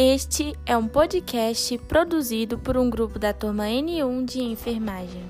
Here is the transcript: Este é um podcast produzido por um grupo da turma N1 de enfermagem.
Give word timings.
Este 0.00 0.56
é 0.64 0.76
um 0.76 0.86
podcast 0.86 1.76
produzido 1.76 2.56
por 2.56 2.76
um 2.76 2.88
grupo 2.88 3.18
da 3.18 3.32
turma 3.32 3.64
N1 3.64 4.24
de 4.26 4.40
enfermagem. 4.40 5.24